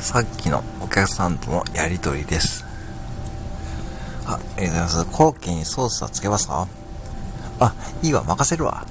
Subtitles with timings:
[0.00, 2.64] さっきのお客さんとのやりとりです。
[4.26, 5.04] あ、ありがとうございます。
[5.04, 6.66] 後期にソースはつけますか？
[7.60, 8.86] あ、いいわ、任せるわ。